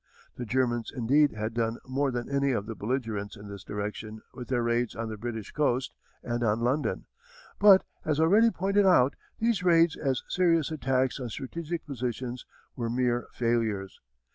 [0.35, 4.47] The Germans indeed had done more than any of the belligerents in this direction with
[4.47, 5.93] their raids on the British coast
[6.23, 7.05] and on London.
[7.59, 13.27] But, as already pointed out, these raids as serious attacks on strategic positions were mere
[13.31, 13.99] failures.